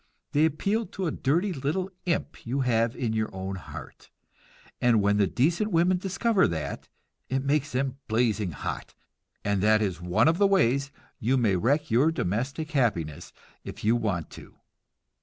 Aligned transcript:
They 0.31 0.45
appeal 0.45 0.87
to 0.87 1.05
a 1.05 1.11
dirty 1.11 1.53
little 1.53 1.91
imp 2.07 2.43
you 2.43 2.61
have 2.61 2.95
in 2.95 3.13
your 3.13 3.29
own 3.35 3.57
heart, 3.57 4.09
and 4.81 4.99
when 4.99 5.17
the 5.17 5.27
decent 5.27 5.69
women 5.69 5.97
discover 5.99 6.47
that, 6.47 6.89
it 7.29 7.43
makes 7.43 7.73
them 7.73 7.99
blazing 8.07 8.49
hot, 8.49 8.95
and 9.45 9.61
that 9.61 9.79
is 9.79 10.01
one 10.01 10.27
of 10.27 10.39
the 10.39 10.47
ways 10.47 10.89
you 11.19 11.37
may 11.37 11.55
wreck 11.55 11.91
your 11.91 12.11
domestic 12.11 12.71
happiness 12.71 13.31
if 13.63 13.83
you 13.83 13.95
want 13.95 14.31
to. 14.31 14.55